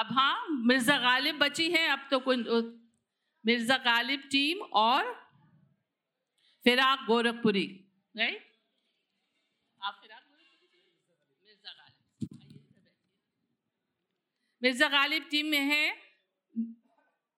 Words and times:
अब 0.00 0.08
हाँ 0.12 0.46
मिर्ज़ा 0.66 0.96
गालिब 0.98 1.38
बची 1.38 1.70
हैं, 1.70 1.88
अब 1.88 2.06
तो 2.10 2.18
कोई 2.20 2.36
मिर्ज़ा 3.44 3.76
गालिब 3.84 4.20
टीम 4.32 4.60
और 4.80 5.08
फिराक 6.64 7.04
गोरखपुरी 7.06 7.64
राइट 8.14 8.46
मिर्ज़ा 11.42 11.72
गालिब। 11.72 12.28
मिर्ज़ा 14.62 14.88
गालिब 14.88 15.26
टीम 15.30 15.46
में 15.46 15.64
है 15.72 15.84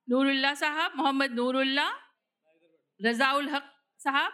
नूरुल्ला 0.09 0.55
साहब, 0.55 0.93
मोहम्मद 0.97 1.33
नूरुल्ला 1.33 1.89
रजाउल 3.01 3.49
हक 3.49 3.75
साहब 4.01 4.33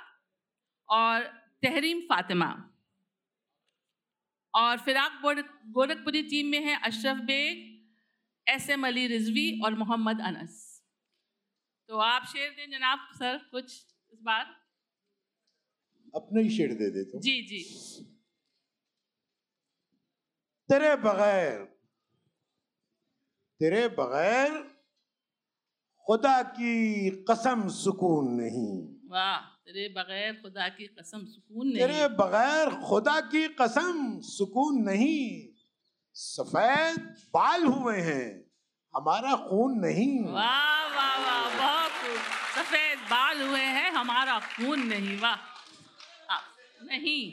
और 0.88 1.24
तहरीम 1.62 2.00
फातिमा 2.10 2.50
और 4.54 4.78
फिराक 4.80 5.20
गोरखपुरी 5.22 6.22
टीम 6.30 6.46
में 6.50 6.62
है 6.64 6.78
अशरफ 6.82 7.24
बेग 7.24 7.66
एस 8.48 8.68
एम 8.70 8.86
अली 8.86 9.06
रिजवी 9.06 9.60
और 9.64 9.74
मोहम्मद 9.74 10.20
अनस। 10.20 10.82
तो 11.88 11.98
आप 11.98 12.26
शेर 12.26 12.50
दें 12.50 12.70
जनाब 12.70 13.08
सर 13.14 13.38
कुछ 13.50 13.64
इस 14.12 14.20
बार? 14.22 14.44
अपने 16.14 16.42
ही 16.42 16.50
शेर 16.50 16.72
दे 16.74 16.90
देता 16.90 17.18
जी 17.20 17.40
जी। 17.42 17.62
तेरे 20.68 20.94
बगैर 20.96 21.64
तेरे 23.60 23.86
बगैर 23.88 24.58
खुदा 26.06 26.42
की 26.42 27.10
कसम 27.30 27.68
सुकून 27.68 28.28
नहीं। 28.34 28.94
वाह 29.10 29.38
तेरे 29.38 29.88
बगैर 29.88 30.32
खुदा 30.42 30.68
की 30.68 30.86
कसम 30.86 31.24
सुकून 31.24 31.66
नहीं। 31.66 31.78
तेरे 31.78 32.08
बगैर 32.08 32.70
खुदा 32.80 33.20
की 33.20 33.48
कसम 33.48 34.20
सुकून 34.20 34.82
नहीं। 34.82 35.47
सफ़ेद 36.20 37.00
बाल 37.34 37.64
हुए 37.64 37.96
हैं। 37.96 38.50
हमारा 38.96 39.36
खून 39.36 39.78
नहीं। 39.78 40.24
वाह 40.24 40.86
वाह 40.86 41.18
वाह 41.18 41.56
बहुत 41.56 41.92
सफ़ेद 42.56 42.98
बाल 42.98 43.48
हुए 43.48 43.60
हैं 43.60 43.90
हमारा 43.90 44.40
खून 44.40 44.80
नहीं 44.80 45.20
वाह। 45.20 45.36
नहीं। 46.82 47.32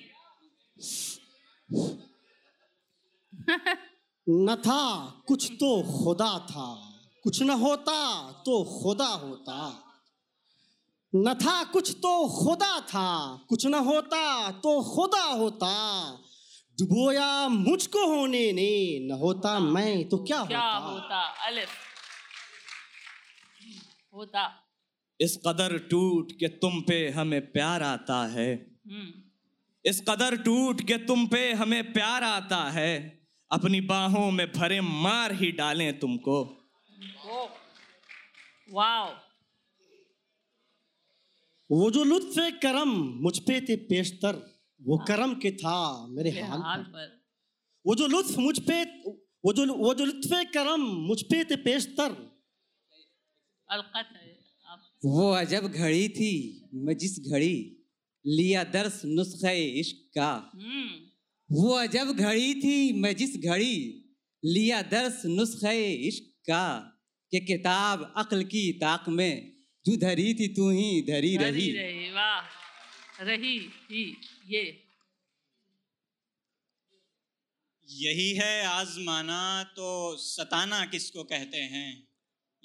न 4.30 4.56
था 4.56 5.14
कुछ 5.28 5.52
तो 5.52 5.72
खुदा 5.84 6.40
था। 6.40 6.94
कुछ 7.24 7.42
न 7.42 7.50
होता 7.50 8.32
तो 8.32 8.82
खुदा 8.84 9.08
होता। 9.08 9.84
न 11.16 11.34
था 11.34 11.64
कुछ 11.64 11.92
तो 11.92 12.44
खुदा 12.44 12.80
था। 12.80 13.40
कुछ 13.50 13.66
न 13.66 13.74
होता 13.74 14.52
तो 14.52 14.96
खुदा 14.96 15.24
होता। 15.24 15.74
डुबोया 16.80 17.48
मुझको 17.48 18.08
होने 18.08 18.52
ने 18.52 19.00
न 19.08 19.12
होता 19.12 19.60
मैं 19.60 20.10
तो 20.10 20.18
क्या 20.18 20.46
क्या 20.46 20.60
होता? 20.60 20.94
होता? 20.94 21.22
अलिफ। 21.22 21.70
होता। 24.14 24.64
इस 25.22 25.40
कदर 25.48 25.78
टूट 25.78 26.32
के 26.32 26.48
तुम 26.48 26.82
पे 26.82 27.10
हमें 27.10 27.52
प्यार 27.52 27.84
आता 27.84 28.28
है। 28.28 28.78
हम्म। 28.88 29.24
इस 29.86 30.02
कदर 30.10 30.38
टूट 30.38 30.82
के 30.82 30.98
तुम 30.98 31.28
पे 31.28 31.54
हमें 31.54 31.94
प्यार 31.94 32.24
आता 32.24 32.70
है। 32.70 33.28
अपनी 33.52 33.82
बाहों 33.82 34.32
में 34.32 34.52
भरे 34.52 34.82
मार 34.82 35.32
ही 35.32 35.52
डालें 35.52 36.00
तुमको। 36.00 36.44
वाओ। 38.74 39.14
वो 41.72 41.92
जो 41.92 42.04
लुत्फ 42.04 42.36
करम 42.38 42.90
मुझ 42.96 43.40
पे 43.40 43.62
थे 43.62 43.76
पेशतर 43.76 44.55
वो 44.82 44.98
करम 44.98 45.34
के 45.34 45.52
था 45.52 46.08
मेरे 46.08 46.30
हाल 46.30 46.60
हाल 46.62 46.80
पर। 46.80 47.26
वो 47.86 47.96
जो 47.96 48.08
लुत्फ 48.08 48.38
मुझ 48.38 48.60
पे 48.60 48.84
वो 49.46 49.54
जो 49.54 49.74
वो 49.74 49.94
जो 49.94 50.06
लुत्फ 50.06 50.30
करम 50.34 50.82
मुझ 50.82 51.22
पे 51.22 51.44
थे 51.44 51.56
पेशतर। 51.56 52.36
अलकत 53.70 54.10
है 54.22 54.40
आप 54.68 55.00
वो 55.06 55.32
अजब 55.32 55.68
घड़ी 55.68 56.10
थी 56.10 56.62
मैं 56.74 56.98
जिस 56.98 57.20
घड़ी 57.20 57.84
लिया 58.28 58.64
दर्स 58.64 59.02
नुस्खे 59.06 59.80
इश्क 59.80 60.12
का। 60.16 60.52
हम्म। 60.56 61.06
वो 61.52 61.70
अजब 61.70 62.08
घड़ी 62.08 62.54
थी 62.54 62.94
मैं 62.94 63.16
जिस 63.16 63.38
घड़ी 63.38 64.06
लिया 64.46 64.82
दर्स 64.82 65.26
नुस्खे 65.26 65.94
इश्क 65.94 66.24
का। 66.24 66.92
कि 67.32 67.40
किताब 67.40 68.14
अक्ल 68.18 68.44
की 68.44 68.74
ताक 68.74 69.10
में 69.10 69.54
जो 69.86 69.98
धरी 69.98 70.34
थी 70.34 70.48
तू 70.48 70.70
ही 70.70 71.02
धरी 71.02 71.38
रही। 71.38 71.72
रही 71.72 71.72
रही 73.22 73.72
ही 73.92 74.18
ये। 74.48 74.82
यही 77.90 78.34
है 78.34 78.66
आजमाना 78.66 79.64
तो 79.64 80.16
सताना 80.16 80.86
किसको 80.86 81.24
कहते 81.24 81.58
हैं? 81.58 82.08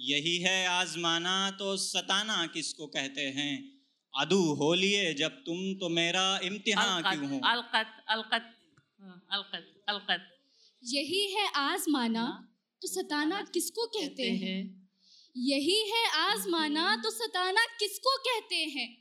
यही 0.00 0.38
है 0.38 0.66
आजमाना 0.66 1.50
तो 1.50 1.76
सताना 1.76 2.46
किसको 2.46 2.86
कहते 2.86 3.20
हैं? 3.20 3.80
अदू 4.20 4.54
हो 4.54 4.74
लिए 4.74 5.14
जब 5.14 5.30
तुम 5.30 5.74
तो 5.74 5.88
मेरा 5.88 6.38
इम्तिहान 6.38 7.02
क्यों 7.02 7.30
हो? 7.30 7.40
अलकत 7.44 8.04
अलकत 8.08 8.56
हाँ, 9.00 9.26
अलकत 9.30 9.84
अलकत। 9.88 10.38
यही 10.84 11.34
है 11.34 11.50
आजमाना 11.54 12.48
तो 12.82 12.88
सताना 12.88 13.42
किसको 13.42 13.86
कहते 13.86 14.30
हैं? 14.30 14.90
यही 15.36 15.90
है 15.90 16.10
आजमाना 16.10 16.96
तो 16.96 17.10
सताना 17.10 17.64
किसको 17.64 18.16
कहते 18.18 18.56
हैं? 18.56 18.99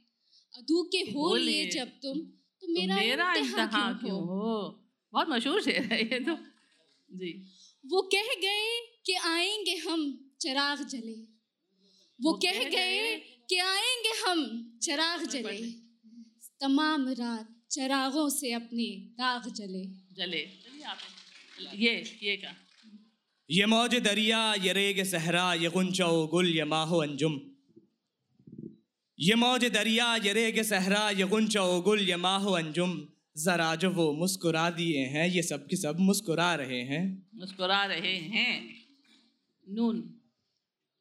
अदू 0.59 0.84
के 0.84 0.97
हो 0.97 1.36
लिए 1.36 1.70
जब 1.70 1.88
तुम 1.88 2.20
तो 2.20 2.68
तो 2.68 2.74
मेरा, 2.74 2.96
मेरा 2.96 3.34
इम्तिहान 3.34 3.94
क्यों 3.94 4.12
हो 4.12 4.25
हो? 4.25 4.86
बहुत 5.14 5.30
मशहूर 5.30 5.62
शेर 5.62 5.81
है 5.81 6.02
ये 6.03 6.20
तो। 6.20 6.36
जी। 7.16 7.47
वो 7.86 8.02
कह 8.02 8.28
गए 8.42 8.80
कि 9.06 9.14
आएँगे 9.14 9.75
हम 9.75 10.30
चिराग 10.42 10.88
जले। 10.88 11.16
वो 12.22 12.34
कह 12.34 12.64
गए 12.69 13.16
कि 13.50 13.58
आएँगे 13.58 14.30
हम 14.30 14.40
चिराग 14.84 15.24
जले। 15.24 15.72
तमाम 16.59 17.09
रात 17.09 17.56
चिरागों 17.72 18.30
से 18.30 18.53
अपने 18.53 18.96
दाग 18.96 19.53
जले। 19.53 19.84
जले। 20.16 20.59
ये 21.75 22.19
ये 22.24 22.38
का। 22.38 22.56
ये 23.52 23.66
मौज 23.66 23.96
दरिया 23.96 24.53
ये 24.53 24.74
रेग 24.74 25.03
सहरा 25.03 25.53
ये 25.53 25.69
गुंचो 25.69 26.28
गुल 26.28 26.48
ये 26.48 26.64
माहो 26.64 26.98
अंजुम। 26.98 27.40
ये 29.22 29.35
मौज 29.35 29.66
दरिया 29.66 30.16
ये 30.16 30.34
रेग 30.34 30.62
सहरा 30.62 31.09
ये 31.09 31.24
गुंचो 31.24 31.81
गुल 31.81 32.00
ये 32.09 32.16
माहो 32.16 32.52
अंजुम। 32.52 33.07
जरा 33.38 33.75
जो 33.75 33.90
वो 33.90 34.13
मुस्कुरा 34.13 34.69
दिए 34.69 35.00
हैं 35.00 35.28
ये 35.28 35.41
सब 35.44 35.68
के 35.68 35.75
सब 35.75 36.00
मुस्कुरा 36.00 36.56
रहे 36.56 36.81
हैं। 36.81 37.30
मुस्कुरा 37.35 37.85
रहे 37.85 38.16
हैं। 38.16 38.75
नून। 39.69 40.22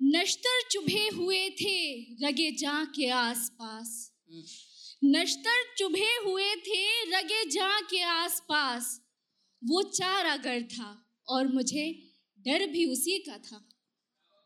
नश्तर 0.03 0.69
चुभे 0.71 1.09
हुए 1.09 1.51
थे 1.51 2.01
रगे 2.27 2.51
जा 2.51 2.85
के 2.85 3.11
आसपास। 3.11 4.13
नश्तर 5.05 5.75
चुभे 5.79 6.11
हुए 6.25 6.55
थे 6.55 7.11
रगे 7.17 7.45
जा 7.51 7.81
के 7.81 8.03
आसपास। 8.03 9.01
वो 9.65 9.83
चार 9.83 10.27
अगर 10.27 10.63
था 10.63 11.07
और 11.29 11.49
मुझे 11.49 12.03
डर 12.41 12.67
भी 12.67 12.87
उसी 12.87 13.19
का 13.19 13.39
था। 13.39 13.69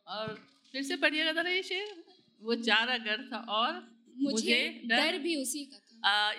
और 0.09 0.49
फिर 0.73 0.83
से 0.83 0.97
पढ़िएगा 0.97 1.33
जरा 1.33 1.51
ये 1.51 1.63
शेर। 1.63 2.12
वो 2.43 2.55
चार 2.63 2.89
अगर 2.89 3.29
था 3.33 3.39
और 3.51 3.81
मुझे 4.17 4.59
डर 4.87 5.19
भी 5.19 5.35
उसी 5.37 5.65
का 5.65 5.79
था। 5.79 6.09
आ, 6.09 6.33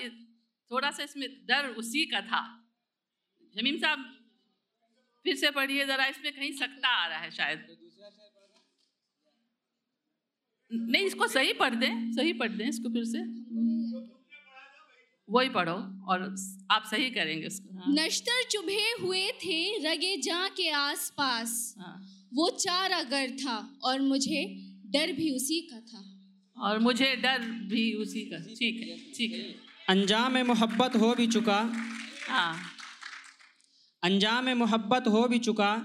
थोड़ा 0.72 0.92
सा 0.92 1.04
इसमें 1.04 1.28
डर 1.46 1.68
उसी 1.78 2.06
का 2.06 2.22
था। 2.22 2.42
ज़मीन 3.56 3.80
साहब 3.80 4.06
फिर 5.26 5.36
से 5.36 5.52
पढ़िए 5.52 5.86
जरा 5.86 6.06
इसमें 6.06 6.32
कहीं 6.34 6.52
सकता 6.54 6.90
आ 6.90 7.08
रहा 7.08 7.20
है 7.20 7.32
शायद। 7.32 7.66
नहीं 10.72 11.06
इसको 11.06 11.28
सही 11.28 11.54
पढ़ 11.54 11.76
दें 11.76 12.12
सही 12.12 12.34
पढ़ 12.34 12.52
दें 12.52 12.68
इसको 12.68 12.90
फिर 12.90 13.04
से। 13.06 13.20
वही 15.30 15.50
पढ़ो 15.50 15.74
और 16.12 16.24
आप 16.72 16.86
सही 16.92 17.10
करेंगे 17.10 17.48
इसको 17.48 17.78
हाँ, 17.78 17.94
नश्तर 17.94 18.44
चुभे 18.52 18.82
हुए 19.02 19.28
थे 19.44 19.60
रगे 19.86 20.16
जा 20.18 20.48
के 20.48 20.70
आसपास। 20.70 21.54
हाँ। 21.80 21.96
वो 22.34 22.50
चार 22.50 22.92
अगर 22.92 23.32
था 23.38 23.56
और 23.84 24.02
मुझे 24.02 24.44
डर 24.94 25.12
भी 25.12 25.36
उसी 25.36 25.62
का 25.62 25.80
था। 25.80 26.14
और 26.58 26.80
मुझे 26.80 27.16
डर 27.16 27.40
भी 27.40 27.94
उसी 27.94 28.22
का। 28.22 28.38
ठीक 28.38 28.82
है 28.82 29.14
ठीक 29.14 29.32
है। 29.34 29.56
अंजाम 29.90 30.38
मोहब्बत 30.38 30.96
हो 30.96 31.16
भी 31.16 31.28
चुका। 31.28 31.74
हाँ। 32.30 32.64
अंजाम 34.04 34.50
मोहब्बत 34.50 35.04
हो 35.08 35.28
भी 35.28 35.40
चुका। 35.40 35.76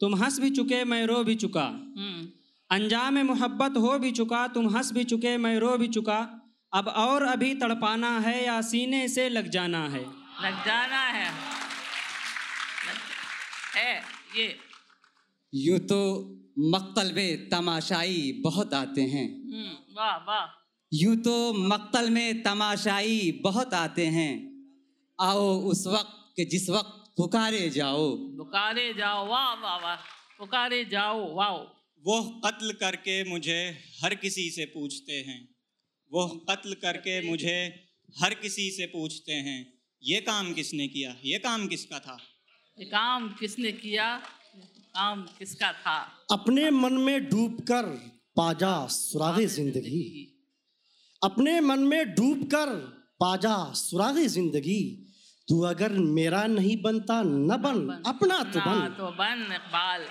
तुम 0.00 0.14
हंस 0.14 0.40
भी 0.40 0.50
चुके 0.50 0.84
मैं 0.84 1.06
रो 1.06 1.24
भी 1.24 1.34
चुका। 1.34 1.64
हम्म। 1.64 2.28
अंजाम 2.70 3.18
मोहब्बत 3.18 3.76
हो 3.76 3.98
भी 3.98 4.12
चुका 4.12 4.48
तुम 4.48 4.76
हंस 4.76 4.92
भी 4.92 5.04
चुके 5.04 5.36
मैं 5.36 5.58
रो 5.58 5.78
भी 5.78 5.88
चुका। 5.88 6.38
अब 6.74 6.88
और 6.88 7.22
अभी 7.22 7.54
तड़पाना 7.54 8.18
है 8.18 8.46
या 8.46 8.60
सीने 8.60 9.08
से 9.08 9.28
लग 9.28 9.48
जाना 9.48 9.88
है? 9.88 10.04
लग 10.42 10.66
जाना 10.66 11.06
है। 11.06 11.30
लग- 12.88 13.76
है 13.76 14.02
ये। 14.36 14.58
यूँ 15.54 15.78
तो 15.78 16.28
मक्तल 16.58 17.12
में 17.12 17.48
तमाशाई 17.48 18.40
बहुत 18.44 18.74
आते 18.74 19.00
हैं। 19.00 19.34
हम्म 19.34 19.96
वाह 19.96 20.16
वाह। 20.16 20.68
यूँ 20.94 21.16
तो 21.16 21.52
मक्तल 21.52 22.10
में 22.10 22.42
तमाशाई 22.42 23.40
बहुत 23.42 23.74
आते 23.74 24.06
हैं। 24.06 24.52
आओ 25.20 25.60
उस 25.60 25.86
वक्त 25.86 26.34
के 26.36 26.44
जिस 26.44 26.70
वक्त 26.70 27.14
पुकारे 27.16 27.70
जाओ। 27.70 28.16
पुकारे 28.16 28.94
जाओ 28.94 29.26
वाह 29.26 29.54
वाह 29.54 29.76
वाह। 29.76 29.96
पुकारे 30.38 30.84
जाओ 30.84 31.34
वाह 31.34 31.82
वो 32.04 32.40
कत्ल 32.46 32.72
करके 32.72 33.24
मुझे 33.24 33.78
हर 34.02 34.14
किसी 34.14 34.50
से 34.50 34.64
पूछते 34.64 35.12
हैं। 35.12 35.54
वो 36.12 36.28
कत्ल 36.28 36.74
करके 36.74 37.30
मुझे 37.30 37.86
हर 38.22 38.34
किसी 38.34 38.70
से 38.70 38.86
पूछते 38.86 39.32
हैं 39.32 39.82
ये 40.04 40.20
काम 40.20 40.52
किसने 40.52 40.88
किया? 40.88 41.16
ये 41.24 41.38
काम 41.38 41.66
किसका 41.66 41.98
था? 41.98 42.18
ये 42.78 42.84
काम 42.84 43.28
किसने 43.28 43.72
किया? 43.72 44.22
काम 44.94 45.22
किसका 45.38 45.72
था? 45.72 45.96
अपने 46.32 46.70
मन 46.70 46.92
में 46.92 47.28
डूबकर 47.28 47.84
पाजा 48.36 48.86
सुरागे 48.86 49.46
ज़िंदगी। 49.46 50.28
अपने 51.22 51.60
मन 51.60 51.78
में 51.78 52.14
डूबकर 52.14 52.68
पाजा 53.20 53.72
सुरागे 53.72 54.26
ज़िंदगी। 54.28 55.08
तू 55.48 55.60
अगर 55.60 55.92
मेरा 55.92 56.46
नहीं 56.46 56.76
बनता 56.82 57.22
न 57.22 57.56
बन 57.56 58.02
अपना 58.06 58.38
तो 58.42 58.60
बन। 58.60 58.94
तो 58.98 59.10
बन 59.10 59.46
इकबाल 59.52 60.04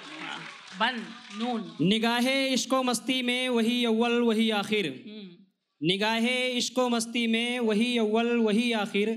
बन 0.79 1.01
नून। 1.37 1.71
निगाहे 1.81 2.47
इश्को 2.47 2.83
मस्ती 2.83 3.21
में 3.21 3.49
वही 3.49 3.85
अव्वल 3.85 4.19
वही 4.21 4.49
आखिर। 4.51 4.87
हम्म, 5.07 5.29
निगाहे 5.81 6.37
इश्को 6.49 6.89
मस्ती 6.89 7.27
में 7.27 7.59
वही 7.59 7.97
अव्वल 7.97 8.37
वही 8.37 8.71
आखिर। 8.71 9.09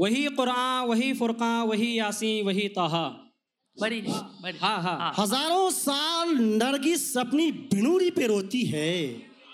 वही 0.00 0.24
कुरान 0.26 0.86
वही 0.86 1.12
फुरकान 1.12 1.66
वही 1.68 1.98
यासीन 1.98 2.46
वही 2.46 2.68
ताहा। 2.68 3.06
बड़ी 3.80 4.00
बड़ी 4.00 4.58
हाँ 4.58 4.82
हाँ। 4.82 5.12
हज़ारों 5.18 5.70
साल 5.70 6.34
नरगिस 6.34 7.16
अपनी 7.16 7.50
भिनूरी 7.72 8.10
पे 8.10 8.26
रोती 8.26 8.64
है। 8.64 8.92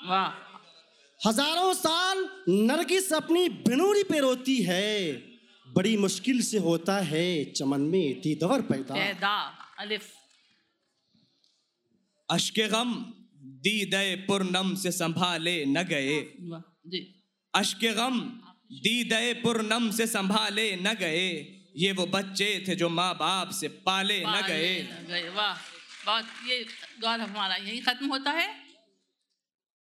वाह। 0.08 1.28
हज़ारों 1.28 1.72
साल 1.74 2.28
नरगिस 2.48 3.12
अपनी 3.12 3.48
भिनूरी 3.68 4.02
पे 4.02 4.18
रोती 4.20 4.56
है। 4.62 5.12
बड़ी 5.68 5.96
मुश्किल 5.96 6.40
से 6.42 6.58
होता 6.58 6.98
है 7.02 7.52
चमन 7.52 7.80
में 7.80 8.20
दीदवर 8.20 8.60
पैदा। 8.62 8.94
पैदा 8.94 9.36
अलिफ। 9.78 10.10
अश्क 12.28 12.60
गम 12.72 12.94
दीदे 13.60 14.14
पुरनम 14.26 14.74
से 14.74 14.90
संभाले 14.92 15.64
न 15.64 15.82
गए। 15.82 16.18
वाह 16.40 16.60
जी। 16.86 17.00
अश्क 17.54 17.84
गम 17.96 18.20
दीदे 18.80 19.32
पुरनम 19.42 19.90
से 19.90 20.06
संभाले 20.06 20.74
न 20.76 20.94
गए। 20.94 21.53
ये 21.76 21.92
वो 21.92 22.06
बच्चे 22.06 22.64
थे 22.68 22.76
जो 22.76 22.88
माँ 22.88 23.14
बाप 23.14 23.50
से 23.50 23.68
पाले 23.68 24.20
न 24.20 24.24
पाले 24.24 24.48
गए। 24.48 24.82
न 24.82 25.06
गए। 25.08 25.28
वाह 25.28 25.54
बहुत 26.06 26.24
ये 26.48 26.66
गौर 27.00 27.20
हमारा 27.20 27.54
यही 27.54 27.80
खत्म 27.80 28.06
होता 28.06 28.30
है। 28.30 28.63